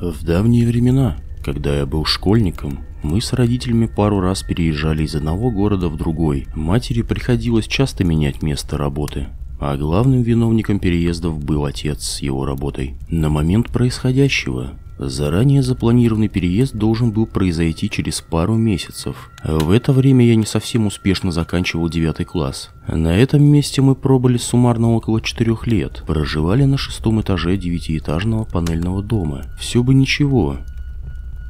В 0.00 0.24
давние 0.24 0.66
времена, 0.66 1.18
когда 1.44 1.76
я 1.76 1.84
был 1.84 2.06
школьником, 2.06 2.78
мы 3.02 3.20
с 3.20 3.34
родителями 3.34 3.84
пару 3.84 4.20
раз 4.20 4.42
переезжали 4.42 5.02
из 5.02 5.14
одного 5.14 5.50
города 5.50 5.90
в 5.90 5.98
другой. 5.98 6.46
Матери 6.54 7.02
приходилось 7.02 7.66
часто 7.66 8.02
менять 8.02 8.42
место 8.42 8.78
работы. 8.78 9.26
А 9.60 9.76
главным 9.76 10.22
виновником 10.22 10.78
переездов 10.78 11.44
был 11.44 11.66
отец 11.66 12.02
с 12.02 12.22
его 12.22 12.46
работой. 12.46 12.94
На 13.10 13.28
момент 13.28 13.68
происходящего 13.70 14.72
Заранее 15.02 15.62
запланированный 15.62 16.28
переезд 16.28 16.74
должен 16.74 17.10
был 17.10 17.24
произойти 17.24 17.88
через 17.88 18.20
пару 18.20 18.56
месяцев. 18.56 19.30
В 19.42 19.70
это 19.70 19.94
время 19.94 20.26
я 20.26 20.36
не 20.36 20.44
совсем 20.44 20.86
успешно 20.86 21.32
заканчивал 21.32 21.88
девятый 21.88 22.26
класс. 22.26 22.68
На 22.86 23.16
этом 23.16 23.42
месте 23.42 23.80
мы 23.80 23.94
пробыли 23.94 24.36
суммарно 24.36 24.92
около 24.92 25.22
четырех 25.22 25.66
лет. 25.66 26.04
Проживали 26.06 26.64
на 26.64 26.76
шестом 26.76 27.18
этаже 27.22 27.56
девятиэтажного 27.56 28.44
панельного 28.44 29.02
дома. 29.02 29.46
Все 29.58 29.82
бы 29.82 29.94
ничего. 29.94 30.58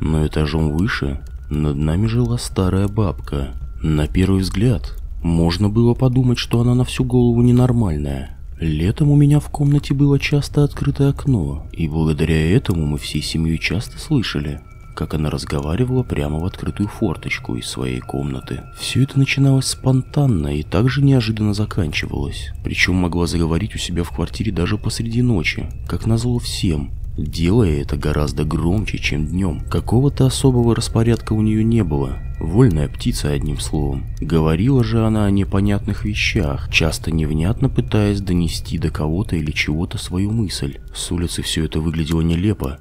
Но 0.01 0.25
этажом 0.25 0.71
выше 0.71 1.19
над 1.51 1.75
нами 1.75 2.07
жила 2.07 2.39
старая 2.39 2.87
бабка. 2.87 3.49
На 3.83 4.07
первый 4.07 4.43
взгляд 4.43 4.97
можно 5.25 5.69
было 5.69 5.95
подумать, 5.95 6.39
что 6.39 6.61
она 6.61 6.77
на 6.77 6.85
всю 6.85 7.03
голову 7.03 7.43
ненормальная. 7.43 8.40
Летом 8.61 9.11
у 9.11 9.17
меня 9.17 9.41
в 9.41 9.49
комнате 9.49 9.95
было 9.95 10.19
часто 10.19 10.65
открытое 10.65 11.09
окно, 11.09 11.67
и 11.73 11.89
благодаря 11.89 12.55
этому 12.55 12.85
мы 12.85 12.99
всей 12.99 13.23
семьей 13.23 13.59
часто 13.59 13.99
слышали, 13.99 14.61
как 14.95 15.15
она 15.15 15.31
разговаривала 15.31 16.03
прямо 16.03 16.39
в 16.39 16.45
открытую 16.45 16.87
форточку 16.91 17.57
из 17.57 17.67
своей 17.67 18.01
комнаты. 18.01 18.65
Все 18.79 19.05
это 19.05 19.19
начиналось 19.19 19.69
спонтанно 19.69 20.59
и 20.59 20.63
также 20.63 21.03
неожиданно 21.03 21.55
заканчивалось. 21.55 22.51
Причем 22.63 22.97
могла 22.97 23.27
заговорить 23.27 23.75
у 23.75 23.79
себя 23.79 24.05
в 24.05 24.11
квартире 24.11 24.53
даже 24.53 24.77
посреди 24.77 25.23
ночи, 25.23 25.67
как 25.89 26.05
назло 26.05 26.39
всем, 26.39 26.93
делая 27.25 27.83
это 27.83 27.97
гораздо 27.97 28.45
громче, 28.45 28.99
чем 28.99 29.27
днем. 29.27 29.61
Какого-то 29.71 30.27
особого 30.27 30.75
распорядка 30.75 31.33
у 31.33 31.43
нее 31.43 31.65
не 31.65 31.85
было. 31.85 32.19
Вольная 32.41 32.89
птица, 32.89 33.31
одним 33.31 33.59
словом. 33.59 34.07
Говорила 34.21 34.83
же 34.83 35.05
она 35.05 35.27
о 35.27 35.31
непонятных 35.31 36.05
вещах, 36.05 36.71
часто 36.73 37.11
невнятно 37.11 37.69
пытаясь 37.69 38.21
донести 38.21 38.79
до 38.79 38.91
кого-то 38.91 39.37
или 39.37 39.51
чего-то 39.51 39.99
свою 39.99 40.31
мысль. 40.31 40.79
С 40.95 41.13
улицы 41.13 41.43
все 41.43 41.67
это 41.67 41.81
выглядело 41.81 42.23
нелепо, 42.23 42.79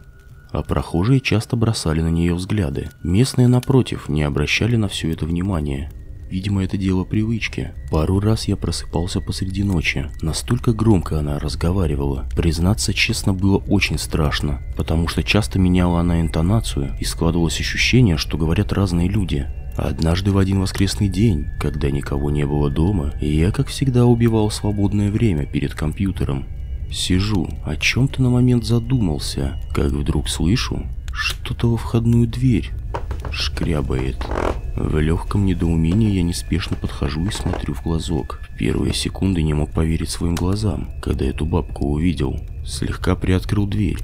а 0.52 0.64
прохожие 0.64 1.20
часто 1.20 1.56
бросали 1.56 2.02
на 2.02 2.09
нее 2.09 2.34
взгляды. 2.34 2.90
Местные, 3.03 3.48
напротив, 3.48 4.09
не 4.09 4.24
обращали 4.24 4.76
на 4.76 4.88
все 4.88 5.12
это 5.12 5.26
внимания. 5.26 5.92
Видимо, 6.30 6.63
это 6.63 6.77
дело 6.77 7.05
привычки. 7.05 7.72
Пару 7.89 8.19
раз 8.19 8.47
я 8.47 8.55
просыпался 8.55 9.19
посреди 9.19 9.63
ночи. 9.63 10.09
Настолько 10.22 10.73
громко 10.73 11.17
она 11.17 11.39
разговаривала. 11.39 12.30
Признаться 12.35 12.94
честно, 12.94 13.33
было 13.33 13.58
очень 13.58 13.97
страшно, 13.97 14.61
потому 14.77 15.07
что 15.07 15.23
часто 15.23 15.57
меняла 15.57 16.02
она 16.02 16.22
интонацию 16.22 16.95
и 17.00 17.03
складывалось 17.03 17.59
ощущение, 17.59 18.17
что 18.17 18.38
говорят 18.38 18.72
разные 18.73 19.09
люди. 19.09 19.47
Однажды 19.75 20.31
в 20.31 20.38
один 20.38 20.59
воскресный 20.61 21.07
день, 21.07 21.47
когда 21.59 21.89
никого 21.89 22.30
не 22.30 22.45
было 22.45 22.69
дома, 22.69 23.13
я, 23.22 23.52
как 23.52 23.67
всегда, 23.67 24.05
убивал 24.05 24.52
свободное 24.52 25.09
время 25.09 25.47
перед 25.47 25.73
компьютером. 25.73 26.45
Сижу, 26.91 27.50
о 27.66 27.75
чем-то 27.75 28.22
на 28.22 28.30
момент 28.30 28.66
задумался, 28.66 29.59
как 29.73 29.91
вдруг 29.91 30.30
слышу, 30.30 30.85
что-то 31.11 31.72
во 31.72 31.77
входную 31.77 32.27
дверь 32.27 32.72
шкрябает. 33.31 34.17
В 34.75 34.98
легком 35.00 35.45
недоумении 35.45 36.12
я 36.12 36.23
неспешно 36.23 36.75
подхожу 36.75 37.25
и 37.25 37.31
смотрю 37.31 37.74
в 37.74 37.84
глазок. 37.84 38.40
В 38.50 38.57
первые 38.57 38.94
секунды 38.94 39.44
не 39.44 39.53
мог 39.53 39.72
поверить 39.72 40.09
своим 40.09 40.35
глазам, 40.35 40.90
когда 41.02 41.25
эту 41.25 41.46
бабку 41.46 41.88
увидел. 41.88 42.40
Слегка 42.66 43.16
приоткрыл 43.16 43.68
дверь. 43.68 44.00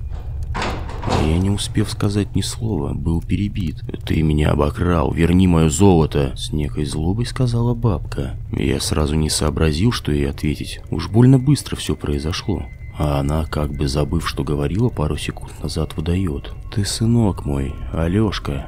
А 1.07 1.23
я, 1.23 1.37
не 1.37 1.49
успев 1.49 1.89
сказать 1.89 2.35
ни 2.35 2.41
слова, 2.41 2.93
был 2.93 3.21
перебит. 3.21 3.83
«Ты 4.05 4.21
меня 4.21 4.51
обокрал, 4.51 5.11
верни 5.11 5.47
мое 5.47 5.69
золото!» 5.69 6.33
С 6.35 6.51
некой 6.51 6.85
злобой 6.85 7.25
сказала 7.25 7.73
бабка. 7.73 8.35
Я 8.51 8.79
сразу 8.79 9.15
не 9.15 9.29
сообразил, 9.29 9.91
что 9.91 10.11
ей 10.11 10.29
ответить. 10.29 10.81
Уж 10.89 11.09
больно 11.09 11.37
быстро 11.37 11.75
все 11.75 11.95
произошло. 11.95 12.63
А 12.97 13.19
она, 13.19 13.45
как 13.45 13.71
бы 13.73 13.87
забыв, 13.87 14.27
что 14.27 14.43
говорила 14.43 14.89
пару 14.89 15.17
секунд 15.17 15.51
назад, 15.61 15.95
выдает. 15.95 16.53
«Ты 16.73 16.85
сынок 16.85 17.45
мой, 17.45 17.73
Алешка, 17.93 18.67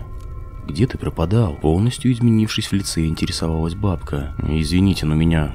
где 0.67 0.87
ты 0.87 0.97
пропадал?» 0.97 1.55
Полностью 1.55 2.11
изменившись 2.11 2.67
в 2.67 2.73
лице, 2.73 3.05
интересовалась 3.05 3.75
бабка. 3.75 4.35
«Извините, 4.47 5.05
но 5.05 5.15
меня 5.15 5.53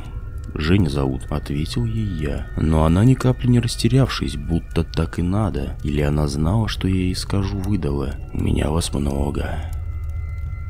Женя 0.54 0.88
зовут»,— 0.88 1.22
ответил 1.30 1.84
ей 1.84 2.06
я. 2.06 2.46
Но 2.56 2.84
она 2.84 3.04
ни 3.04 3.14
капли 3.14 3.48
не 3.48 3.60
растерявшись, 3.60 4.36
будто 4.36 4.84
так 4.84 5.18
и 5.18 5.22
надо. 5.22 5.76
Или 5.82 6.00
она 6.02 6.28
знала, 6.28 6.68
что 6.68 6.88
я 6.88 6.94
ей 6.94 7.14
скажу, 7.14 7.58
выдала. 7.58 8.14
«У 8.32 8.42
меня 8.42 8.70
вас 8.70 8.92
много. 8.92 9.70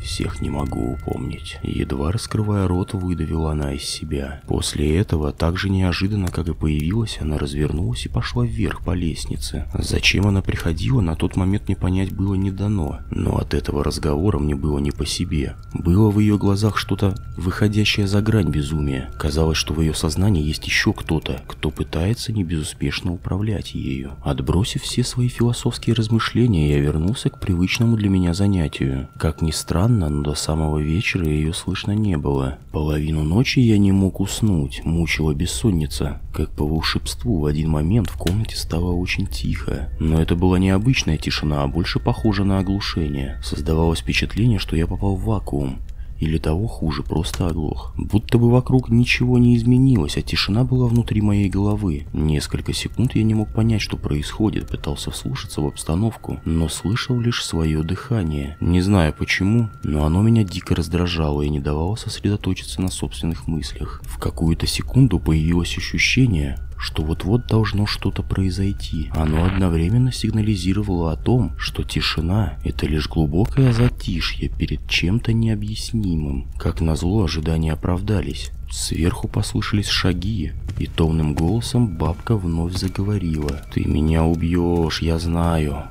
Всех 0.03 0.41
не 0.41 0.51
могу 0.51 0.93
упомнить. 0.93 1.59
Едва 1.63 2.13
раскрывая 2.13 2.67
рот, 2.67 2.93
выдавила 2.93 3.53
она 3.53 3.75
из 3.75 3.85
себя. 3.85 4.41
После 4.47 4.97
этого, 4.97 5.33
так 5.33 5.59
же 5.59 5.71
неожиданно, 5.71 6.29
как 6.29 6.49
и 6.49 6.55
появилась, 6.55 7.19
она 7.21 7.39
развернулась 7.39 8.07
и 8.07 8.09
пошла 8.09 8.45
вверх 8.45 8.85
по 8.85 8.93
лестнице. 8.93 9.67
Зачем 9.75 10.27
она 10.27 10.43
приходила, 10.43 11.01
на 11.01 11.15
тот 11.15 11.37
момент 11.37 11.69
мне 11.69 11.77
понять 11.77 12.13
было 12.13 12.35
не 12.35 12.51
дано. 12.51 12.99
Но 13.11 13.39
от 13.39 13.55
этого 13.55 13.85
разговора 13.85 14.39
мне 14.39 14.55
было 14.55 14.79
не 14.79 14.91
по 14.91 15.07
себе. 15.07 15.57
Было 15.73 16.11
в 16.11 16.19
ее 16.19 16.37
глазах 16.37 16.77
что-то 16.77 17.15
выходящее 17.37 18.07
за 18.07 18.21
грань 18.23 18.51
безумия. 18.51 19.11
Казалось, 19.19 19.59
что 19.59 19.75
в 19.75 19.81
ее 19.81 19.95
сознании 19.95 20.43
есть 20.43 20.67
еще 20.67 20.93
кто-то, 20.93 21.43
кто 21.47 21.71
пытается 21.71 22.33
не 22.33 22.45
безуспешно 22.45 23.13
управлять 23.13 23.75
ею. 23.75 24.13
Отбросив 24.23 24.83
все 24.83 25.05
свои 25.05 25.29
философские 25.29 25.95
размышления, 25.95 26.71
я 26.71 26.81
вернулся 26.81 27.31
к 27.31 27.41
привычному 27.41 27.97
для 27.97 28.09
меня 28.09 28.35
занятию. 28.35 29.09
Как 29.19 29.43
ни 29.43 29.51
странно, 29.51 29.92
Странно, 29.93 30.09
но 30.09 30.23
до 30.23 30.35
самого 30.35 30.79
вечера 30.79 31.27
ее 31.27 31.53
слышно 31.53 31.93
не 31.93 32.17
было. 32.17 32.59
Половину 32.73 33.25
ночи 33.25 33.61
я 33.61 33.77
не 33.77 33.93
мог 33.93 34.21
уснуть, 34.21 34.81
мучила 34.85 35.35
бессонница. 35.35 36.23
Как 36.33 36.51
по 36.53 36.67
волшебству, 36.67 37.41
в 37.41 37.45
один 37.45 37.69
момент 37.69 38.09
в 38.09 38.17
комнате 38.17 38.57
стало 38.57 38.93
очень 38.93 39.27
тихо. 39.27 39.91
Но 40.01 40.19
это 40.23 40.35
была 40.35 40.59
не 40.59 40.71
обычная 40.71 41.19
тишина, 41.19 41.63
а 41.63 41.69
больше 41.69 42.01
похожа 42.01 42.43
на 42.43 42.61
оглушение. 42.61 43.39
Создавалось 43.45 44.01
впечатление, 44.01 44.59
что 44.59 44.77
я 44.77 44.87
попал 44.87 45.15
в 45.15 45.25
вакуум. 45.25 45.81
Или 46.19 46.39
того 46.39 46.67
хуже, 46.67 47.03
просто 47.03 47.49
оглох. 47.49 47.95
Будто 47.97 48.39
бы 48.39 48.51
вокруг 48.51 48.89
ничего 48.91 49.39
не 49.39 49.57
изменилось, 49.57 50.17
а 50.17 50.23
тишина 50.23 50.65
была 50.65 50.87
внутри 50.87 51.21
моей 51.21 51.49
головы. 51.49 52.07
Несколько 52.13 52.73
секунд 52.73 53.15
я 53.15 53.23
не 53.23 53.35
мог 53.35 53.53
понять, 53.53 53.83
что 53.83 53.97
происходит, 53.97 54.69
пытался 54.69 55.11
вслушаться 55.11 55.61
в 55.61 55.67
обстановку, 55.67 56.41
но 56.45 56.69
слышал 56.69 57.19
лишь 57.19 57.45
свое 57.45 57.83
дыхание. 57.83 58.57
Не 58.61 58.81
знаю 58.81 59.15
почему, 59.19 59.69
но 59.83 60.05
оно 60.05 60.23
меня 60.23 60.45
дико 60.45 60.75
раздражало 60.75 61.43
и 61.43 61.49
не 61.49 61.61
давало 61.61 61.97
сосредоточиться 61.97 62.81
на 62.81 62.89
собственных 62.89 63.47
мыслях. 63.47 64.03
В 64.05 64.19
какую-то 64.19 64.67
секунду 64.67 65.19
появилось 65.19 65.77
ощущение, 65.77 66.59
что 66.83 67.05
вот-вот 67.05 67.47
должно 67.47 67.87
что-то 67.87 68.25
произойти. 68.25 69.09
Оно 69.15 69.45
одновременно 69.45 70.11
сигнализировало 70.11 71.13
о 71.13 71.17
том, 71.17 71.53
что 71.57 71.85
тишина– 71.85 72.59
это 72.65 72.87
лишь 72.87 73.09
глубокое 73.09 73.73
затишье 73.73 74.49
перед 74.49 74.89
чем-то 74.89 75.33
необъяснимым. 75.33 76.49
Как 76.59 76.81
назло, 76.81 77.23
ожидания 77.23 77.73
оправдались. 77.73 78.51
Сверху 78.69 79.29
послышались 79.29 79.87
шаги, 79.87 80.53
и 80.79 80.87
томным 80.87 81.35
голосом 81.35 81.87
бабка 81.87 82.37
вновь 82.37 82.75
заговорила. 82.75 83.63
«Ты 83.73 83.85
меня 83.85 84.25
убьешь, 84.25 85.03
я 85.03 85.19
знаю. 85.21 85.85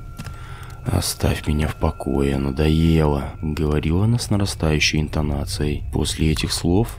«Оставь 0.84 1.46
меня 1.46 1.68
в 1.68 1.76
покое, 1.76 2.36
надоело»,— 2.38 3.30
говорила 3.42 4.04
она 4.04 4.18
с 4.18 4.30
нарастающей 4.30 5.00
интонацией. 5.00 5.84
После 5.92 6.32
этих 6.32 6.52
слов, 6.52 6.98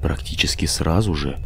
практически 0.00 0.66
сразу 0.66 1.14
же, 1.14 1.36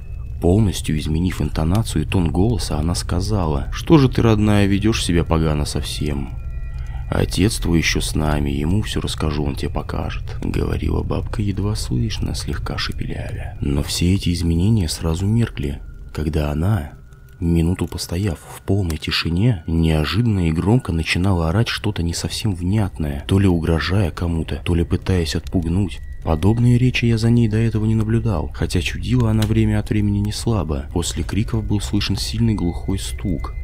Полностью 0.40 0.99
изменив 0.99 1.43
интонацию 1.43 2.02
и 2.02 2.06
тон 2.06 2.31
голоса, 2.31 2.79
она 2.79 2.94
сказала, 2.94 3.69
«Что 3.73 3.99
же 3.99 4.08
ты, 4.08 4.23
родная, 4.23 4.67
ведешь 4.67 5.05
себя 5.05 5.25
погано 5.25 5.64
совсем?» 5.64 6.38
«Отец 7.11 7.56
твой 7.56 7.79
еще 7.79 8.00
с 8.02 8.14
нами, 8.14 8.50
ему 8.50 8.82
все 8.82 9.00
расскажу, 9.00 9.43
он 9.43 9.56
тебе 9.56 9.70
покажет»,— 9.70 10.25
говорила 10.43 11.02
бабка 11.02 11.40
едва 11.40 11.75
слышно, 11.75 12.35
слегка 12.35 12.76
шепелявя. 12.76 13.56
Но 13.62 13.82
все 13.82 14.14
эти 14.14 14.32
изменения 14.32 14.88
сразу 14.88 15.26
меркли, 15.26 15.81
когда 16.12 16.50
она, 16.52 16.93
минуту 17.40 17.87
постояв 17.87 18.38
в 18.38 18.61
полной 18.61 18.99
тишине, 18.99 19.64
неожиданно 19.67 20.49
и 20.49 20.52
громко 20.52 20.93
начинала 20.93 21.49
орать 21.49 21.69
что-то 21.69 22.02
не 22.02 22.12
совсем 22.12 22.55
внятное, 22.55 23.25
то 23.26 23.38
ли 23.38 23.49
угрожая 23.49 24.11
кому-то, 24.11 24.61
то 24.62 24.75
ли 24.75 24.85
пытаясь 24.85 25.35
отпугнуть. 25.35 26.00
Подобные 26.23 26.79
речи 26.79 27.06
я 27.06 27.17
за 27.17 27.31
ней 27.31 27.49
до 27.49 27.56
этого 27.56 27.85
не 27.87 27.94
наблюдал, 27.94 28.50
хотя 28.55 28.81
чудила 28.81 29.31
она 29.31 29.43
время 29.43 29.79
от 29.79 29.91
времени 29.91 30.19
не 30.19 30.32
слабо. 30.32 30.87
После 30.93 31.23
криков 31.23 31.65
был 31.65 31.81
слышен 31.81 32.17
сильный 32.17 32.55
глухой 32.55 32.99
стук. 32.99 33.55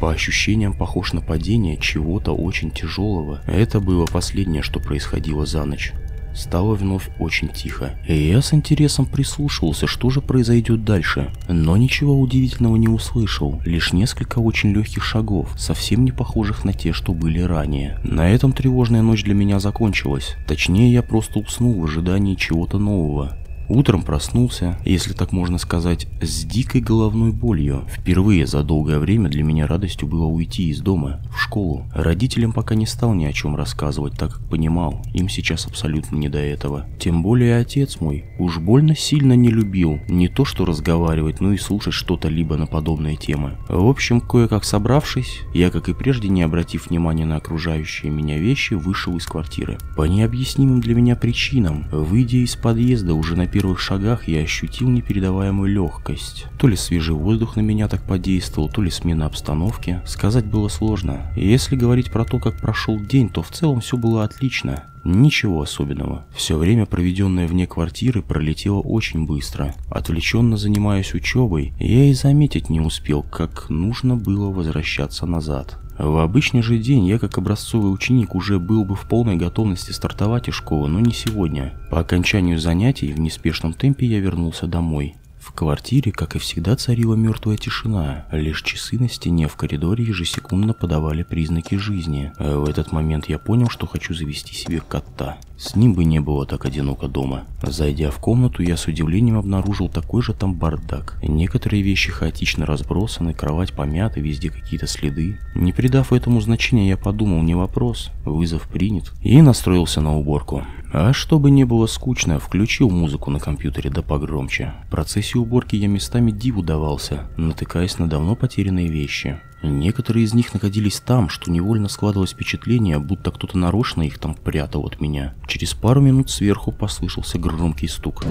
По 0.00 0.10
ощущениям 0.10 0.74
похож 0.74 1.12
на 1.12 1.20
падение 1.20 1.76
чего-то 1.76 2.32
очень 2.32 2.70
тяжелого. 2.70 3.42
Это 3.46 3.80
было 3.80 4.06
последнее, 4.06 4.62
что 4.62 4.80
происходило 4.80 5.44
за 5.44 5.64
ночь. 5.64 5.92
Стало 6.36 6.74
вновь 6.74 7.08
очень 7.18 7.48
тихо. 7.48 7.98
И 8.06 8.14
я 8.14 8.42
с 8.42 8.54
интересом 8.54 9.06
прислушивался, 9.06 9.86
что 9.86 10.10
же 10.10 10.20
произойдет 10.20 10.84
дальше. 10.84 11.32
Но 11.48 11.76
ничего 11.76 12.20
удивительного 12.20 12.76
не 12.76 12.88
услышал, 12.88 13.60
лишь 13.64 13.92
несколько 13.92 14.38
очень 14.38 14.72
легких 14.72 15.02
шагов, 15.02 15.52
совсем 15.56 16.04
не 16.04 16.12
похожих 16.12 16.64
на 16.64 16.72
те, 16.72 16.92
что 16.92 17.12
были 17.12 17.40
ранее. 17.40 17.98
На 18.04 18.30
этом 18.30 18.52
тревожная 18.52 19.02
ночь 19.02 19.24
для 19.24 19.34
меня 19.34 19.58
закончилась. 19.58 20.36
Точнее, 20.46 20.92
я 20.92 21.02
просто 21.02 21.38
уснул 21.38 21.80
в 21.80 21.84
ожидании 21.84 22.34
чего-то 22.34 22.78
нового. 22.78 23.36
Утром 23.68 24.02
проснулся, 24.02 24.78
если 24.84 25.12
так 25.12 25.32
можно 25.32 25.58
сказать, 25.58 26.06
с 26.20 26.44
дикой 26.44 26.80
головной 26.80 27.32
болью. 27.32 27.84
Впервые 27.88 28.46
за 28.46 28.62
долгое 28.62 28.98
время 28.98 29.28
для 29.28 29.42
меня 29.42 29.66
радостью 29.66 30.06
было 30.06 30.24
уйти 30.24 30.68
из 30.68 30.80
дома, 30.80 31.20
в 31.34 31.40
школу. 31.40 31.84
Родителям 31.92 32.52
пока 32.52 32.74
не 32.74 32.86
стал 32.86 33.14
ни 33.14 33.24
о 33.24 33.32
чем 33.32 33.56
рассказывать, 33.56 34.16
так 34.16 34.34
как 34.34 34.48
понимал, 34.48 35.02
им 35.14 35.28
сейчас 35.28 35.66
абсолютно 35.66 36.16
не 36.16 36.28
до 36.28 36.38
этого. 36.38 36.86
Тем 36.98 37.22
более 37.22 37.56
отец 37.56 38.00
мой 38.00 38.24
уж 38.38 38.58
больно 38.58 38.94
сильно 38.94 39.32
не 39.32 39.48
любил 39.48 39.98
не 40.08 40.28
то 40.28 40.44
что 40.44 40.64
разговаривать, 40.64 41.40
но 41.40 41.52
и 41.52 41.58
слушать 41.58 41.94
что-то 41.94 42.28
либо 42.28 42.56
на 42.56 42.66
подобные 42.66 43.16
темы. 43.16 43.56
В 43.68 43.88
общем, 43.88 44.20
кое-как 44.20 44.64
собравшись, 44.64 45.40
я, 45.54 45.70
как 45.70 45.88
и 45.88 45.94
прежде, 45.94 46.28
не 46.28 46.42
обратив 46.42 46.88
внимания 46.88 47.26
на 47.26 47.36
окружающие 47.36 48.12
меня 48.12 48.38
вещи, 48.38 48.74
вышел 48.74 49.16
из 49.16 49.26
квартиры. 49.26 49.78
По 49.96 50.02
необъяснимым 50.04 50.80
для 50.80 50.94
меня 50.94 51.16
причинам, 51.16 51.86
выйдя 51.90 52.38
из 52.38 52.54
подъезда 52.56 53.14
уже 53.14 53.36
на 53.36 53.46
первых 53.56 53.80
шагах 53.80 54.28
я 54.28 54.40
ощутил 54.40 54.90
непередаваемую 54.90 55.72
легкость. 55.72 56.44
То 56.58 56.68
ли 56.68 56.76
свежий 56.76 57.14
воздух 57.14 57.56
на 57.56 57.62
меня 57.62 57.88
так 57.88 58.02
подействовал, 58.02 58.68
то 58.68 58.82
ли 58.82 58.90
смена 58.90 59.24
обстановки. 59.24 60.02
Сказать 60.04 60.44
было 60.44 60.68
сложно. 60.68 61.32
И 61.36 61.48
если 61.48 61.74
говорить 61.74 62.10
про 62.10 62.26
то, 62.26 62.38
как 62.38 62.58
прошел 62.58 63.00
день, 63.00 63.30
то 63.30 63.42
в 63.42 63.48
целом 63.48 63.80
все 63.80 63.96
было 63.96 64.24
отлично. 64.24 64.84
Ничего 65.06 65.62
особенного. 65.62 66.26
Все 66.34 66.56
время, 66.56 66.84
проведенное 66.84 67.46
вне 67.46 67.68
квартиры, 67.68 68.22
пролетело 68.22 68.80
очень 68.80 69.24
быстро. 69.24 69.72
Отвлеченно 69.88 70.56
занимаясь 70.56 71.14
учебой, 71.14 71.72
я 71.78 72.06
и 72.06 72.12
заметить 72.12 72.70
не 72.70 72.80
успел, 72.80 73.22
как 73.22 73.70
нужно 73.70 74.16
было 74.16 74.50
возвращаться 74.50 75.24
назад. 75.24 75.78
В 75.96 76.18
обычный 76.18 76.60
же 76.60 76.78
день 76.78 77.06
я, 77.06 77.20
как 77.20 77.38
образцовый 77.38 77.94
ученик, 77.94 78.34
уже 78.34 78.58
был 78.58 78.84
бы 78.84 78.96
в 78.96 79.08
полной 79.08 79.36
готовности 79.36 79.92
стартовать 79.92 80.48
из 80.48 80.54
школы, 80.54 80.88
но 80.88 80.98
не 80.98 81.12
сегодня. 81.12 81.74
По 81.88 82.00
окончанию 82.00 82.58
занятий 82.58 83.12
в 83.12 83.20
неспешном 83.20 83.74
темпе 83.74 84.06
я 84.06 84.18
вернулся 84.18 84.66
домой. 84.66 85.14
В 85.46 85.52
квартире, 85.52 86.10
как 86.10 86.34
и 86.34 86.40
всегда, 86.40 86.74
царила 86.74 87.14
мертвая 87.14 87.56
тишина. 87.56 88.26
Лишь 88.32 88.62
часы 88.62 88.98
на 88.98 89.08
стене 89.08 89.46
в 89.46 89.54
коридоре 89.54 90.04
ежесекундно 90.04 90.74
подавали 90.74 91.22
признаки 91.22 91.76
жизни. 91.76 92.32
А 92.36 92.58
в 92.58 92.68
этот 92.68 92.90
момент 92.90 93.28
я 93.28 93.38
понял, 93.38 93.68
что 93.70 93.86
хочу 93.86 94.12
завести 94.12 94.54
себе 94.54 94.82
кота. 94.86 95.38
С 95.56 95.76
ним 95.76 95.94
бы 95.94 96.04
не 96.04 96.18
было 96.18 96.46
так 96.46 96.64
одиноко 96.66 97.06
дома. 97.06 97.44
Зайдя 97.62 98.10
в 98.10 98.18
комнату, 98.18 98.62
я 98.62 98.76
с 98.76 98.88
удивлением 98.88 99.38
обнаружил 99.38 99.88
такой 99.88 100.20
же 100.20 100.34
там 100.34 100.52
бардак. 100.52 101.16
Некоторые 101.22 101.82
вещи 101.82 102.10
хаотично 102.10 102.66
разбросаны, 102.66 103.32
кровать 103.32 103.72
помята, 103.72 104.20
везде 104.20 104.50
какие-то 104.50 104.88
следы. 104.88 105.38
Не 105.54 105.72
придав 105.72 106.12
этому 106.12 106.40
значения, 106.40 106.88
я 106.88 106.96
подумал, 106.96 107.42
не 107.42 107.54
вопрос, 107.54 108.10
вызов 108.24 108.68
принят, 108.68 109.12
и 109.22 109.40
настроился 109.40 110.00
на 110.00 110.18
уборку. 110.18 110.64
А 110.92 111.12
чтобы 111.12 111.50
не 111.50 111.64
было 111.64 111.86
скучно, 111.86 112.38
включил 112.38 112.90
музыку 112.90 113.30
на 113.30 113.40
компьютере 113.40 113.90
да 113.90 114.02
погромче. 114.02 114.74
В 114.86 114.90
процессе 114.90 115.38
уборки 115.38 115.76
я 115.76 115.88
местами 115.88 116.30
диву 116.30 116.62
давался, 116.62 117.28
натыкаясь 117.36 117.98
на 117.98 118.08
давно 118.08 118.36
потерянные 118.36 118.88
вещи. 118.88 119.40
Некоторые 119.62 120.24
из 120.24 120.34
них 120.34 120.52
находились 120.54 121.00
там, 121.00 121.28
что 121.28 121.50
невольно 121.50 121.88
складывалось 121.88 122.32
впечатление, 122.32 122.98
будто 122.98 123.30
кто-то 123.30 123.58
нарочно 123.58 124.02
их 124.02 124.18
там 124.18 124.34
прятал 124.34 124.86
от 124.86 125.00
меня. 125.00 125.34
Через 125.46 125.74
пару 125.74 126.00
минут 126.00 126.30
сверху 126.30 126.72
послышался 126.72 127.38
громкий 127.38 127.88
стук. 127.88 128.24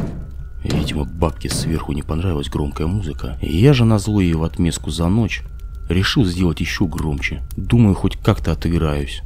Видимо, 0.64 1.04
бабке 1.04 1.50
сверху 1.50 1.94
не 1.94 2.02
понравилась 2.02 2.50
громкая 2.50 2.88
музыка. 2.88 3.38
Я 3.42 3.74
же 3.74 3.86
назло 3.86 4.22
ей 4.22 4.34
в 4.34 4.44
отместку 4.44 4.90
за 4.92 5.08
ночь 5.08 5.44
решил 5.90 6.26
сделать 6.26 6.60
еще 6.60 6.86
громче. 6.88 7.44
Думаю, 7.56 7.96
хоть 7.96 8.18
как-то 8.18 8.52
отыграюсь. 8.52 9.22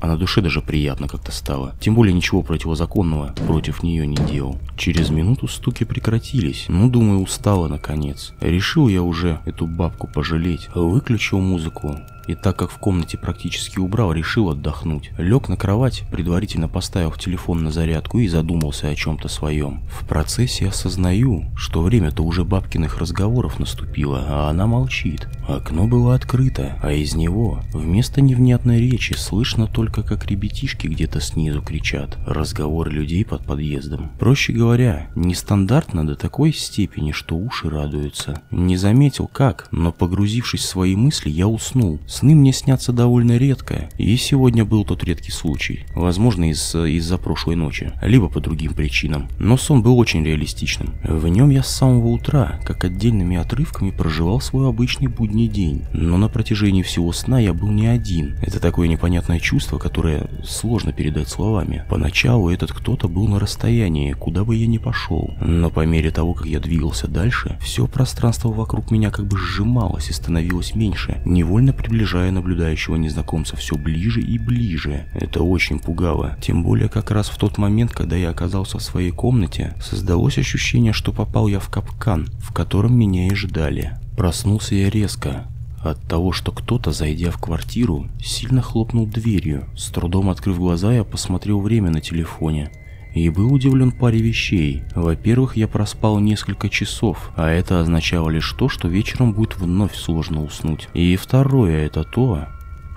А 0.00 0.06
на 0.06 0.16
душе 0.16 0.40
даже 0.40 0.62
приятно 0.62 1.08
как-то 1.08 1.30
стало. 1.30 1.74
Тем 1.80 1.94
более 1.94 2.14
ничего 2.14 2.42
противозаконного 2.42 3.34
против 3.46 3.82
нее 3.82 4.06
не 4.06 4.16
делал. 4.16 4.58
Через 4.76 5.10
минуту 5.10 5.46
стуки 5.46 5.84
прекратились. 5.84 6.66
Ну, 6.68 6.88
думаю, 6.88 7.20
устала 7.20 7.68
наконец. 7.68 8.32
Решил 8.40 8.88
я 8.88 9.02
уже 9.02 9.40
эту 9.44 9.66
бабку 9.66 10.06
пожалеть. 10.06 10.68
Выключил 10.74 11.40
музыку 11.40 11.96
и 12.30 12.34
так 12.34 12.56
как 12.56 12.70
в 12.70 12.78
комнате 12.78 13.18
практически 13.18 13.78
убрал, 13.78 14.12
решил 14.12 14.50
отдохнуть. 14.50 15.10
Лег 15.18 15.48
на 15.48 15.56
кровать, 15.56 16.04
предварительно 16.10 16.68
поставив 16.68 17.18
телефон 17.18 17.64
на 17.64 17.70
зарядку 17.70 18.18
и 18.18 18.28
задумался 18.28 18.88
о 18.88 18.94
чем-то 18.94 19.28
своем. 19.28 19.82
В 19.90 20.06
процессе 20.06 20.68
осознаю, 20.68 21.44
что 21.56 21.82
время-то 21.82 22.22
уже 22.22 22.44
бабкиных 22.44 22.98
разговоров 22.98 23.58
наступило, 23.58 24.24
а 24.28 24.50
она 24.50 24.66
молчит. 24.66 25.28
Окно 25.48 25.86
было 25.86 26.14
открыто, 26.14 26.78
а 26.82 26.92
из 26.92 27.14
него 27.14 27.60
вместо 27.72 28.20
невнятной 28.20 28.80
речи 28.80 29.14
слышно 29.14 29.66
только 29.66 30.02
как 30.02 30.26
ребятишки 30.26 30.86
где-то 30.86 31.20
снизу 31.20 31.62
кричат. 31.62 32.16
Разговоры 32.26 32.90
людей 32.90 33.24
под 33.24 33.44
подъездом. 33.44 34.10
Проще 34.18 34.52
говоря, 34.52 35.10
нестандартно 35.16 36.06
до 36.06 36.14
такой 36.14 36.52
степени, 36.52 37.12
что 37.12 37.36
уши 37.36 37.68
радуются. 37.68 38.42
Не 38.50 38.76
заметил 38.76 39.26
как, 39.26 39.68
но 39.72 39.92
погрузившись 39.92 40.62
в 40.62 40.68
свои 40.68 40.94
мысли, 40.94 41.30
я 41.30 41.48
уснул. 41.48 41.98
Сны 42.20 42.34
мне 42.34 42.52
снятся 42.52 42.92
довольно 42.92 43.38
редко, 43.38 43.88
и 43.96 44.14
сегодня 44.18 44.66
был 44.66 44.84
тот 44.84 45.02
редкий 45.04 45.30
случай. 45.32 45.86
Возможно, 45.94 46.50
из- 46.50 46.74
из-за 46.74 47.16
прошлой 47.16 47.56
ночи, 47.56 47.92
либо 48.02 48.28
по 48.28 48.40
другим 48.40 48.74
причинам. 48.74 49.26
Но 49.38 49.56
сон 49.56 49.82
был 49.82 49.98
очень 49.98 50.22
реалистичным. 50.22 50.92
В 51.02 51.26
нем 51.28 51.48
я 51.48 51.62
с 51.62 51.70
самого 51.74 52.08
утра, 52.08 52.60
как 52.66 52.84
отдельными 52.84 53.38
отрывками, 53.38 53.90
проживал 53.90 54.42
свой 54.42 54.68
обычный 54.68 55.06
будний 55.06 55.48
день. 55.48 55.84
Но 55.94 56.18
на 56.18 56.28
протяжении 56.28 56.82
всего 56.82 57.10
сна 57.14 57.40
я 57.40 57.54
был 57.54 57.68
не 57.70 57.86
один. 57.86 58.36
Это 58.42 58.60
такое 58.60 58.86
непонятное 58.86 59.38
чувство, 59.38 59.78
которое 59.78 60.28
сложно 60.44 60.92
передать 60.92 61.30
словами. 61.30 61.86
Поначалу 61.88 62.50
этот 62.50 62.70
кто-то 62.70 63.08
был 63.08 63.28
на 63.28 63.38
расстоянии, 63.40 64.12
куда 64.12 64.44
бы 64.44 64.56
я 64.56 64.66
ни 64.66 64.76
пошел. 64.76 65.32
Но 65.40 65.70
по 65.70 65.86
мере 65.86 66.10
того, 66.10 66.34
как 66.34 66.46
я 66.46 66.60
двигался 66.60 67.08
дальше, 67.08 67.56
все 67.62 67.86
пространство 67.86 68.50
вокруг 68.50 68.90
меня 68.90 69.10
как 69.10 69.24
бы 69.26 69.38
сжималось 69.38 70.10
и 70.10 70.12
становилось 70.12 70.74
меньше, 70.74 71.22
невольно 71.24 71.72
приближаясь 71.72 71.99
приближая 72.00 72.30
наблюдающего 72.30 72.96
незнакомца 72.96 73.56
все 73.56 73.76
ближе 73.76 74.22
и 74.22 74.38
ближе. 74.38 75.04
Это 75.12 75.42
очень 75.42 75.78
пугало. 75.78 76.34
Тем 76.40 76.62
более 76.62 76.88
как 76.88 77.10
раз 77.10 77.28
в 77.28 77.36
тот 77.36 77.58
момент, 77.58 77.92
когда 77.92 78.16
я 78.16 78.30
оказался 78.30 78.78
в 78.78 78.82
своей 78.82 79.10
комнате, 79.10 79.74
создалось 79.82 80.38
ощущение, 80.38 80.94
что 80.94 81.12
попал 81.12 81.46
я 81.46 81.60
в 81.60 81.68
капкан, 81.68 82.30
в 82.40 82.54
котором 82.54 82.98
меня 82.98 83.26
и 83.26 83.34
ждали. 83.34 83.98
Проснулся 84.16 84.74
я 84.74 84.88
резко, 84.88 85.46
от 85.84 86.00
того, 86.08 86.32
что 86.32 86.52
кто-то, 86.52 86.90
зайдя 86.90 87.30
в 87.30 87.36
квартиру, 87.36 88.06
сильно 88.18 88.62
хлопнул 88.62 89.06
дверью. 89.06 89.66
С 89.76 89.90
трудом 89.90 90.30
открыв 90.30 90.56
глаза, 90.56 90.94
я 90.94 91.04
посмотрел 91.04 91.60
время 91.60 91.90
на 91.90 92.00
телефоне. 92.00 92.70
И 93.14 93.28
был 93.28 93.52
удивлен 93.52 93.92
паре 93.92 94.20
вещей. 94.20 94.82
Во-первых, 94.94 95.56
я 95.56 95.68
проспал 95.68 96.20
несколько 96.20 96.68
часов, 96.68 97.32
а 97.36 97.50
это 97.50 97.80
означало 97.80 98.30
лишь 98.30 98.52
то, 98.52 98.68
что 98.68 98.88
вечером 98.88 99.32
будет 99.32 99.56
вновь 99.58 99.94
сложно 99.94 100.42
уснуть. 100.44 100.88
И 100.94 101.16
второе, 101.16 101.86
это 101.86 102.04
то, 102.04 102.46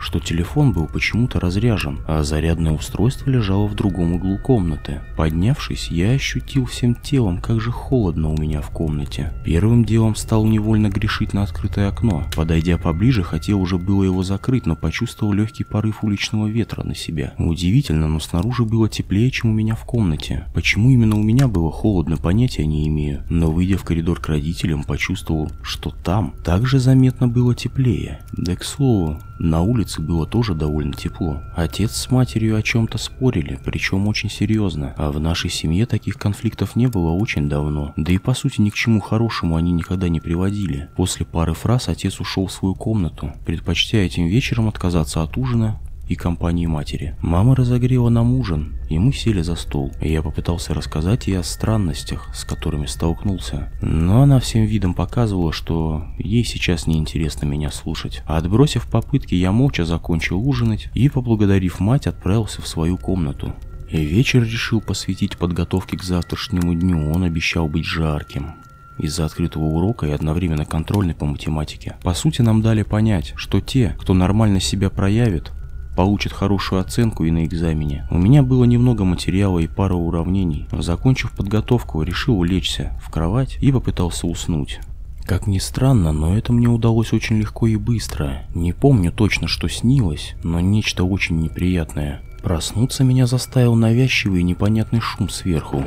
что 0.03 0.19
телефон 0.19 0.73
был 0.73 0.87
почему-то 0.87 1.39
разряжен, 1.39 1.99
а 2.05 2.23
зарядное 2.23 2.73
устройство 2.73 3.29
лежало 3.29 3.67
в 3.67 3.73
другом 3.73 4.13
углу 4.13 4.37
комнаты. 4.37 4.99
Поднявшись, 5.15 5.87
я 5.87 6.11
ощутил 6.11 6.65
всем 6.65 6.93
телом, 6.93 7.39
как 7.39 7.61
же 7.61 7.71
холодно 7.71 8.29
у 8.29 8.37
меня 8.37 8.61
в 8.61 8.69
комнате. 8.69 9.31
Первым 9.45 9.85
делом 9.85 10.15
стал 10.15 10.45
невольно 10.45 10.89
грешить 10.89 11.33
на 11.33 11.43
открытое 11.43 11.87
окно. 11.87 12.25
Подойдя 12.35 12.77
поближе, 12.77 13.23
хотел 13.23 13.61
уже 13.61 13.77
было 13.77 14.03
его 14.03 14.23
закрыть, 14.23 14.65
но 14.65 14.75
почувствовал 14.75 15.31
легкий 15.31 15.63
порыв 15.63 16.03
уличного 16.03 16.47
ветра 16.47 16.83
на 16.83 16.95
себя. 16.95 17.33
Удивительно, 17.37 18.09
но 18.09 18.19
снаружи 18.19 18.65
было 18.65 18.89
теплее, 18.89 19.31
чем 19.31 19.51
у 19.51 19.53
меня 19.53 19.75
в 19.75 19.85
комнате. 19.85 20.47
Почему 20.53 20.91
именно 20.91 21.15
у 21.15 21.23
меня 21.23 21.47
было 21.47 21.71
холодно, 21.71 22.17
понятия 22.17 22.65
не 22.65 22.87
имею. 22.89 23.23
Но 23.29 23.51
выйдя 23.51 23.77
в 23.77 23.83
коридор 23.83 24.19
к 24.19 24.27
родителям, 24.27 24.83
почувствовал, 24.83 25.49
что 25.61 25.91
там 25.91 26.33
также 26.43 26.79
заметно 26.79 27.29
было 27.29 27.55
теплее. 27.55 28.19
Да 28.33 28.57
к 28.57 28.65
слову, 28.65 29.19
на 29.39 29.61
улице 29.61 29.92
было 30.01 30.25
тоже 30.25 30.53
довольно 30.55 30.93
тепло. 30.93 31.41
Отец 31.55 31.91
с 31.91 32.11
матерью 32.11 32.55
о 32.55 32.61
чем-то 32.61 32.97
спорили, 32.97 33.59
причем 33.63 34.07
очень 34.07 34.29
серьезно. 34.29 34.93
А 34.97 35.11
в 35.11 35.19
нашей 35.19 35.49
семье 35.49 35.85
таких 35.85 36.17
конфликтов 36.17 36.75
не 36.75 36.87
было 36.87 37.11
очень 37.11 37.49
давно. 37.49 37.93
Да 37.97 38.11
и 38.11 38.17
по 38.17 38.33
сути 38.33 38.61
ни 38.61 38.69
к 38.69 38.75
чему 38.75 38.99
хорошему 38.99 39.55
они 39.55 39.71
никогда 39.71 40.09
не 40.09 40.19
приводили. 40.19 40.89
После 40.95 41.25
пары 41.25 41.53
фраз 41.53 41.89
отец 41.89 42.19
ушел 42.19 42.47
в 42.47 42.51
свою 42.51 42.75
комнату, 42.75 43.33
предпочтя 43.45 43.99
этим 43.99 44.27
вечером 44.27 44.67
отказаться 44.67 45.23
от 45.23 45.37
ужина 45.37 45.79
и 46.13 46.15
компании 46.15 46.65
матери. 46.65 47.15
Мама 47.21 47.55
разогрела 47.55 48.09
нам 48.09 48.33
ужин, 48.33 48.75
и 48.89 48.97
мы 48.97 49.11
сели 49.11 49.41
за 49.41 49.55
стол. 49.55 49.91
И 50.01 50.11
я 50.11 50.21
попытался 50.21 50.73
рассказать 50.73 51.27
ей 51.27 51.39
о 51.39 51.43
странностях, 51.43 52.29
с 52.33 52.45
которыми 52.45 52.85
столкнулся. 52.85 53.71
Но 53.81 54.21
она 54.21 54.39
всем 54.39 54.63
видом 54.63 54.93
показывала, 54.93 55.51
что 55.51 56.05
ей 56.17 56.43
сейчас 56.43 56.87
неинтересно 56.87 57.45
меня 57.45 57.71
слушать. 57.71 58.23
Отбросив 58.25 58.87
попытки, 58.89 59.35
я 59.35 59.51
молча 59.51 59.85
закончил 59.85 60.47
ужинать 60.47 60.89
и, 60.93 61.09
поблагодарив 61.09 61.79
мать, 61.79 62.07
отправился 62.07 62.61
в 62.61 62.67
свою 62.67 62.97
комнату. 62.97 63.53
Вечер 63.91 64.43
решил 64.43 64.81
посвятить 64.81 65.37
подготовке 65.37 65.97
к 65.97 66.03
завтрашнему 66.03 66.73
дню, 66.73 67.11
он 67.11 67.23
обещал 67.23 67.67
быть 67.67 67.85
жарким 67.85 68.55
из-за 68.97 69.25
открытого 69.25 69.65
урока 69.65 70.07
и 70.07 70.11
одновременно 70.11 70.65
контрольной 70.65 71.13
по 71.13 71.25
математике. 71.25 71.95
По 72.03 72.13
сути, 72.13 72.41
нам 72.41 72.61
дали 72.61 72.83
понять, 72.83 73.33
что 73.35 73.59
те, 73.59 73.95
кто 73.99 74.13
нормально 74.13 74.59
себя 74.59 74.89
проявит, 74.89 75.51
получат 75.95 76.33
хорошую 76.33 76.81
оценку 76.81 77.23
и 77.25 77.31
на 77.31 77.45
экзамене. 77.45 78.07
У 78.09 78.17
меня 78.17 78.43
было 78.43 78.63
немного 78.63 79.03
материала 79.03 79.59
и 79.59 79.67
пара 79.67 79.95
уравнений. 79.95 80.67
Закончив 80.71 81.31
подготовку, 81.31 82.01
решил 82.03 82.39
улечься 82.39 82.97
в 83.01 83.09
кровать 83.09 83.57
и 83.61 83.71
попытался 83.71 84.27
уснуть. 84.27 84.79
Как 85.25 85.47
ни 85.47 85.57
странно, 85.57 86.11
но 86.11 86.37
это 86.37 86.51
мне 86.51 86.67
удалось 86.67 87.13
очень 87.13 87.37
легко 87.37 87.67
и 87.67 87.77
быстро. 87.77 88.43
Не 88.53 88.73
помню 88.73 89.11
точно, 89.11 89.47
что 89.47 89.69
снилось, 89.69 90.35
но 90.43 90.59
нечто 90.59 91.05
очень 91.05 91.39
неприятное. 91.39 92.21
Проснуться 92.41 93.05
меня 93.05 93.25
заставил 93.25 93.75
навязчивый 93.75 94.41
и 94.41 94.43
непонятный 94.43 94.99
шум 94.99 95.29
сверху. 95.29 95.85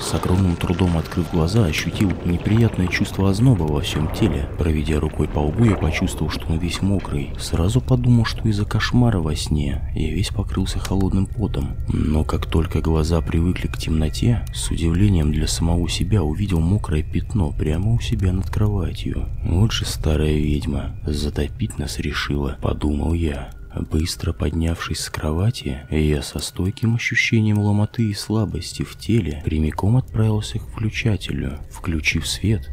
С 0.00 0.14
огромным 0.14 0.56
трудом 0.56 0.96
открыв 0.96 1.30
глаза, 1.30 1.66
ощутил 1.66 2.10
неприятное 2.24 2.88
чувство 2.88 3.30
озноба 3.30 3.64
во 3.64 3.80
всем 3.82 4.12
теле. 4.12 4.48
Проведя 4.58 4.98
рукой 4.98 5.28
по 5.28 5.40
лбу, 5.40 5.64
я 5.66 5.76
почувствовал, 5.76 6.30
что 6.30 6.46
он 6.48 6.58
весь 6.58 6.80
мокрый. 6.80 7.30
Сразу 7.38 7.80
подумал, 7.80 8.24
что 8.24 8.48
из-за 8.48 8.64
кошмара 8.64 9.20
во 9.20 9.36
сне 9.36 9.92
я 9.94 10.10
весь 10.10 10.30
покрылся 10.30 10.78
холодным 10.78 11.26
потом. 11.26 11.76
Но 11.88 12.24
как 12.24 12.46
только 12.46 12.80
глаза 12.80 13.20
привыкли 13.20 13.68
к 13.68 13.76
темноте, 13.76 14.44
с 14.54 14.70
удивлением 14.70 15.32
для 15.32 15.46
самого 15.46 15.88
себя 15.88 16.22
увидел 16.22 16.60
мокрое 16.60 17.02
пятно 17.02 17.52
прямо 17.52 17.92
у 17.92 18.00
себя 18.00 18.32
над 18.32 18.48
кроватью. 18.50 19.26
Вот 19.44 19.72
же 19.72 19.84
старая 19.84 20.32
ведьма, 20.32 20.96
затопить 21.04 21.78
нас 21.78 21.98
решила, 21.98 22.56
подумал 22.62 23.12
я. 23.12 23.50
Быстро 23.74 24.32
поднявшись 24.32 25.00
с 25.00 25.10
кровати, 25.10 25.86
я 25.90 26.22
со 26.22 26.40
стойким 26.40 26.96
ощущением 26.96 27.58
ломоты 27.58 28.10
и 28.10 28.14
слабости 28.14 28.82
в 28.82 28.96
теле 28.98 29.42
прямиком 29.44 29.96
отправился 29.96 30.58
к 30.58 30.62
включателю. 30.62 31.58
Включив 31.70 32.26
свет, 32.26 32.68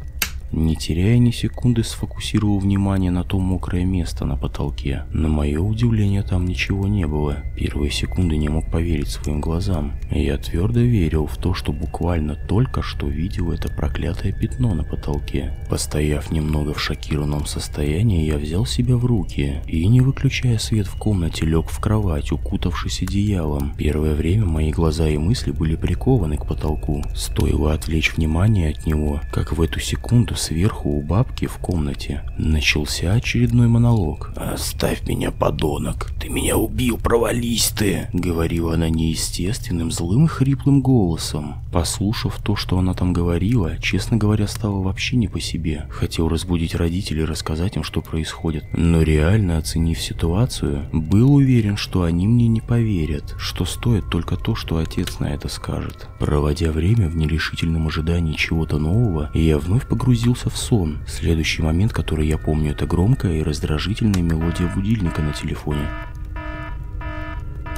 не 0.52 0.76
теряя 0.76 1.18
ни 1.18 1.30
секунды, 1.30 1.84
сфокусировал 1.84 2.58
внимание 2.58 3.10
на 3.10 3.24
то 3.24 3.38
мокрое 3.38 3.84
место 3.84 4.24
на 4.24 4.36
потолке. 4.36 5.04
На 5.12 5.28
мое 5.28 5.60
удивление, 5.60 6.22
там 6.22 6.46
ничего 6.46 6.86
не 6.86 7.06
было. 7.06 7.38
Первые 7.56 7.90
секунды 7.90 8.36
не 8.36 8.48
мог 8.48 8.70
поверить 8.70 9.08
своим 9.08 9.40
глазам. 9.40 9.92
Я 10.10 10.38
твердо 10.38 10.80
верил 10.80 11.26
в 11.26 11.36
то, 11.36 11.54
что 11.54 11.72
буквально 11.72 12.36
только 12.48 12.82
что 12.82 13.06
видел 13.06 13.52
это 13.52 13.68
проклятое 13.68 14.32
пятно 14.32 14.74
на 14.74 14.84
потолке. 14.84 15.54
Постояв 15.68 16.30
немного 16.30 16.74
в 16.74 16.80
шокированном 16.80 17.46
состоянии, 17.46 18.26
я 18.26 18.38
взял 18.38 18.64
себя 18.66 18.96
в 18.96 19.04
руки 19.04 19.62
и, 19.66 19.86
не 19.86 20.00
выключая 20.00 20.58
свет 20.58 20.86
в 20.86 20.96
комнате, 20.96 21.44
лег 21.44 21.68
в 21.68 21.78
кровать, 21.80 22.32
укутавшись 22.32 23.02
одеялом. 23.02 23.74
Первое 23.76 24.14
время 24.14 24.46
мои 24.46 24.70
глаза 24.70 25.08
и 25.08 25.18
мысли 25.18 25.50
были 25.50 25.76
прикованы 25.76 26.36
к 26.36 26.46
потолку. 26.46 27.04
Стоило 27.14 27.74
отвлечь 27.74 28.14
внимание 28.16 28.70
от 28.70 28.86
него, 28.86 29.20
как 29.30 29.52
в 29.52 29.60
эту 29.60 29.80
секунду 29.80 30.34
сверху 30.38 30.90
у 30.90 31.02
бабки 31.02 31.46
в 31.46 31.58
комнате 31.58 32.22
начался 32.38 33.12
очередной 33.12 33.68
монолог. 33.68 34.32
«Оставь 34.36 35.06
меня, 35.06 35.30
подонок! 35.30 36.10
Ты 36.18 36.28
меня 36.28 36.56
убил, 36.56 36.96
провались 36.96 37.68
ты!» 37.68 38.08
Говорила 38.12 38.74
она 38.74 38.88
неестественным, 38.88 39.90
злым 39.90 40.24
и 40.24 40.28
хриплым 40.28 40.80
голосом. 40.80 41.56
Послушав 41.72 42.40
то, 42.42 42.56
что 42.56 42.78
она 42.78 42.94
там 42.94 43.12
говорила, 43.12 43.76
честно 43.78 44.16
говоря, 44.16 44.46
стало 44.46 44.82
вообще 44.82 45.16
не 45.16 45.28
по 45.28 45.40
себе. 45.40 45.86
Хотел 45.90 46.28
разбудить 46.28 46.74
родителей 46.74 47.22
и 47.22 47.26
рассказать 47.26 47.76
им, 47.76 47.84
что 47.84 48.00
происходит. 48.00 48.64
Но 48.72 49.02
реально 49.02 49.58
оценив 49.58 50.00
ситуацию, 50.00 50.88
был 50.92 51.34
уверен, 51.34 51.76
что 51.76 52.04
они 52.04 52.26
мне 52.26 52.48
не 52.48 52.60
поверят, 52.60 53.34
что 53.38 53.64
стоит 53.64 54.08
только 54.08 54.36
то, 54.36 54.54
что 54.54 54.78
отец 54.78 55.18
на 55.18 55.26
это 55.26 55.48
скажет. 55.48 56.08
Проводя 56.18 56.70
время 56.70 57.08
в 57.08 57.16
нерешительном 57.16 57.88
ожидании 57.88 58.34
чего-то 58.34 58.78
нового, 58.78 59.30
я 59.34 59.58
вновь 59.58 59.86
погрузился 59.86 60.27
погрузился 60.28 60.50
в 60.50 60.58
сон. 60.58 60.98
Следующий 61.06 61.62
момент, 61.62 61.92
который 61.92 62.26
я 62.26 62.36
помню, 62.36 62.72
это 62.72 62.86
громкая 62.86 63.38
и 63.38 63.42
раздражительная 63.42 64.20
мелодия 64.20 64.70
будильника 64.74 65.22
на 65.22 65.32
телефоне. 65.32 65.88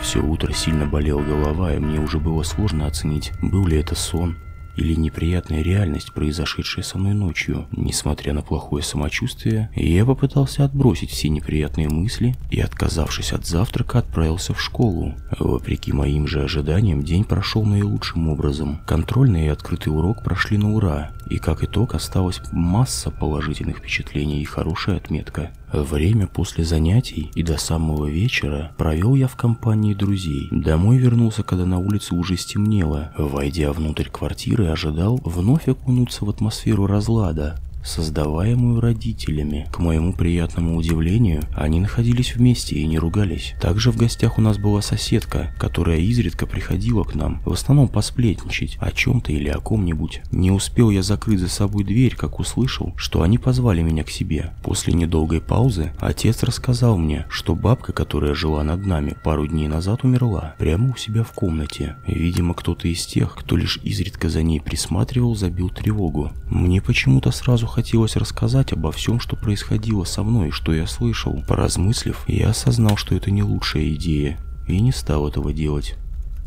Все 0.02 0.20
утро 0.20 0.52
сильно 0.52 0.84
болела 0.86 1.22
голова, 1.22 1.72
и 1.74 1.78
мне 1.78 2.00
уже 2.00 2.18
было 2.18 2.42
сложно 2.42 2.86
оценить, 2.86 3.32
был 3.40 3.66
ли 3.66 3.78
это 3.78 3.94
сон 3.94 4.36
или 4.80 4.94
неприятная 4.94 5.62
реальность, 5.62 6.12
произошедшая 6.12 6.84
со 6.84 6.98
мной 6.98 7.14
ночью. 7.14 7.66
Несмотря 7.72 8.32
на 8.32 8.42
плохое 8.42 8.82
самочувствие, 8.82 9.70
я 9.74 10.04
попытался 10.04 10.64
отбросить 10.64 11.10
все 11.10 11.28
неприятные 11.28 11.88
мысли 11.88 12.34
и, 12.50 12.60
отказавшись 12.60 13.32
от 13.32 13.46
завтрака, 13.46 13.98
отправился 13.98 14.54
в 14.54 14.60
школу. 14.60 15.14
Вопреки 15.38 15.92
моим 15.92 16.26
же 16.26 16.42
ожиданиям, 16.42 17.02
день 17.02 17.24
прошел 17.24 17.64
наилучшим 17.64 18.28
образом. 18.28 18.80
Контрольный 18.86 19.46
и 19.46 19.50
открытый 19.50 19.92
урок 19.92 20.22
прошли 20.22 20.56
на 20.58 20.74
ура, 20.74 21.12
и 21.28 21.38
как 21.38 21.62
итог 21.62 21.94
осталась 21.94 22.40
масса 22.52 23.10
положительных 23.10 23.78
впечатлений 23.78 24.40
и 24.40 24.44
хорошая 24.44 24.96
отметка. 24.96 25.50
Время 25.72 26.26
после 26.26 26.64
занятий 26.64 27.30
и 27.34 27.42
до 27.42 27.56
самого 27.56 28.06
вечера 28.06 28.72
провел 28.76 29.14
я 29.14 29.28
в 29.28 29.36
компании 29.36 29.94
друзей. 29.94 30.48
Домой 30.50 30.98
вернулся, 30.98 31.42
когда 31.42 31.64
на 31.64 31.78
улице 31.78 32.14
уже 32.14 32.36
стемнело. 32.36 33.12
Войдя 33.16 33.72
внутрь 33.72 34.08
квартиры, 34.08 34.66
ожидал 34.66 35.20
вновь 35.24 35.68
окунуться 35.68 36.24
в 36.24 36.30
атмосферу 36.30 36.86
разлада 36.86 37.56
создаваемую 37.84 38.80
родителями. 38.80 39.68
К 39.72 39.78
моему 39.78 40.12
приятному 40.12 40.76
удивлению, 40.76 41.42
они 41.54 41.80
находились 41.80 42.34
вместе 42.34 42.76
и 42.76 42.86
не 42.86 42.98
ругались. 42.98 43.54
Также 43.60 43.90
в 43.90 43.96
гостях 43.96 44.38
у 44.38 44.40
нас 44.40 44.58
была 44.58 44.82
соседка, 44.82 45.54
которая 45.58 45.98
изредка 45.98 46.46
приходила 46.46 47.04
к 47.04 47.14
нам, 47.14 47.40
в 47.44 47.52
основном 47.52 47.88
посплетничать 47.88 48.76
о 48.80 48.90
чем-то 48.90 49.32
или 49.32 49.48
о 49.48 49.58
ком-нибудь. 49.58 50.22
Не 50.30 50.50
успел 50.50 50.90
я 50.90 51.02
закрыть 51.02 51.40
за 51.40 51.48
собой 51.48 51.84
дверь, 51.84 52.14
как 52.16 52.38
услышал, 52.38 52.92
что 52.96 53.22
они 53.22 53.38
позвали 53.38 53.82
меня 53.82 54.04
к 54.04 54.10
себе. 54.10 54.52
После 54.62 54.92
недолгой 54.92 55.40
паузы 55.40 55.92
отец 55.98 56.42
рассказал 56.42 56.98
мне, 56.98 57.26
что 57.30 57.54
бабка, 57.54 57.92
которая 57.92 58.34
жила 58.34 58.62
над 58.62 58.84
нами 58.86 59.16
пару 59.22 59.46
дней 59.46 59.68
назад, 59.68 60.04
умерла 60.04 60.54
прямо 60.58 60.92
у 60.92 60.96
себя 60.96 61.24
в 61.24 61.32
комнате. 61.32 61.96
Видимо, 62.06 62.54
кто-то 62.54 62.88
из 62.88 63.06
тех, 63.06 63.34
кто 63.34 63.56
лишь 63.56 63.78
изредка 63.82 64.28
за 64.28 64.42
ней 64.42 64.60
присматривал, 64.60 65.34
забил 65.34 65.70
тревогу. 65.70 66.30
Мне 66.48 66.82
почему-то 66.82 67.30
сразу 67.30 67.66
хотелось 67.70 68.16
рассказать 68.16 68.72
обо 68.72 68.92
всем, 68.92 69.20
что 69.20 69.36
происходило 69.36 70.04
со 70.04 70.22
мной 70.22 70.48
и 70.48 70.52
что 70.52 70.74
я 70.74 70.86
слышал. 70.86 71.42
Поразмыслив, 71.48 72.24
я 72.26 72.50
осознал, 72.50 72.96
что 72.96 73.14
это 73.14 73.30
не 73.30 73.42
лучшая 73.42 73.94
идея, 73.94 74.38
и 74.68 74.78
не 74.80 74.92
стал 74.92 75.26
этого 75.28 75.52
делать. 75.52 75.96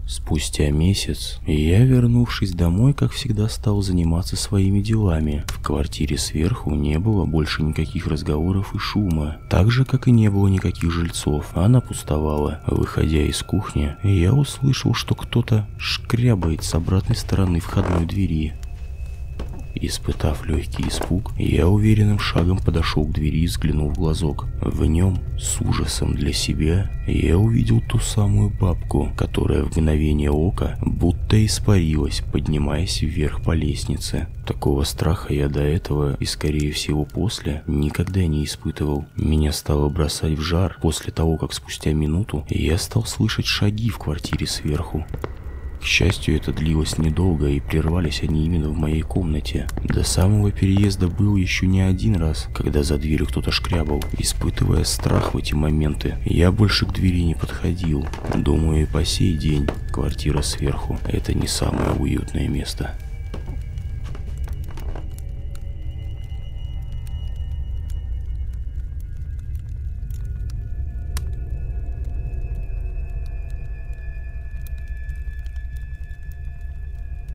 Спустя 0.06 0.70
месяц 0.70 1.39
я, 1.48 1.86
вернувшись 1.86 2.51
домой, 2.51 2.94
как 2.94 3.13
всегда, 3.13 3.48
стал 3.48 3.82
заниматься 3.82 4.36
своими 4.36 4.82
делами. 4.82 5.46
В 5.48 5.63
квартире 5.63 6.18
сверху 6.18 6.72
не 6.75 7.00
было 7.00 7.25
больше 7.25 7.63
никаких 7.63 8.08
разговоров 8.08 8.75
и 8.75 8.77
шума, 8.80 9.38
так 9.50 9.72
же, 9.72 9.86
как 9.86 10.10
и 10.10 10.12
не 10.12 10.30
было 10.30 10.50
никаких 10.50 10.92
жильцов. 10.92 11.46
Она 11.56 11.80
пустовала. 11.80 12.60
Выходя 12.68 13.22
из 13.22 13.42
кухни, 13.44 13.96
я 14.03 14.34
услышал, 14.34 14.94
что 14.94 15.15
кто-то 15.15 15.68
шкрябает 15.77 16.63
с 16.63 16.74
обратной 16.74 17.15
стороны 17.15 17.62
входной 17.62 18.06
двери. 18.06 18.53
Испытав 19.75 20.46
легкий 20.46 20.88
испуг, 20.88 21.32
я 21.38 21.68
уверенным 21.68 22.20
шагом 22.20 22.60
подошел 22.60 23.06
к 23.06 23.12
двери 23.12 23.39
и 23.39 23.48
взглянул 23.48 23.89
в 23.89 23.96
глазок. 23.96 24.46
В 24.62 24.86
нем, 24.86 25.18
с 25.38 25.60
ужасом 25.62 26.13
для 26.13 26.32
себя, 26.32 26.89
я 27.08 27.38
увидел 27.38 27.82
ту 27.82 28.00
самую 28.00 28.50
бабку, 28.50 29.12
которая 29.18 29.63
в 29.63 29.72
мгновение 29.72 30.32
ока 30.32 30.77
будто 30.82 31.44
испарилась, 31.44 32.22
поднимаясь 32.32 33.01
вверх 33.01 33.44
по 33.44 33.51
лестнице. 33.51 34.27
Такого 34.46 34.84
страха 34.84 35.34
я 35.34 35.50
до 35.50 35.62
этого 35.62 36.15
и, 36.20 36.25
скорее 36.25 36.72
всего, 36.72 37.06
после 37.06 37.63
никогда 37.68 38.25
не 38.25 38.44
испытывал. 38.46 39.06
Меня 39.15 39.51
стало 39.51 39.89
бросать 39.89 40.34
в 40.34 40.42
жар 40.42 40.77
после 40.82 41.12
того, 41.12 41.38
как 41.38 41.53
спустя 41.53 41.94
минуту 41.94 42.46
я 42.50 42.77
стал 42.77 43.06
слышать 43.06 43.46
шаги 43.46 43.89
в 43.89 43.98
квартире 43.98 44.48
сверху. 44.48 45.06
К 45.83 45.85
счастью, 45.85 46.37
это 46.37 46.53
длилось 46.53 46.97
недолго, 46.97 47.49
и 47.49 47.59
прервались 47.59 48.23
они 48.23 48.45
именно 48.45 48.69
в 48.69 48.77
моей 48.77 49.01
комнате. 49.01 49.67
До 49.83 50.05
самого 50.05 50.49
переезда 50.49 51.09
был 51.09 51.35
еще 51.35 51.67
не 51.67 51.81
один 51.81 52.15
раз, 52.15 52.47
когда 52.55 52.83
за 52.83 52.97
дверью 52.97 53.27
кто-то 53.27 53.51
шкрябал. 53.51 54.01
Испытывая 54.17 54.85
страх 54.85 55.33
в 55.33 55.37
эти 55.37 55.53
моменты, 55.53 56.15
я 56.23 56.53
больше 56.53 56.85
к 56.85 56.93
двери 56.93 57.23
не 57.23 57.35
подходил. 57.35 58.07
Думаю, 58.33 58.83
и 58.83 58.85
по 58.85 59.03
сей 59.03 59.35
день 59.35 59.67
квартира 59.91 60.41
сверху– 60.41 60.97
это 61.05 61.33
не 61.33 61.47
самое 61.47 61.91
уютное 61.91 62.47
место. 62.47 62.95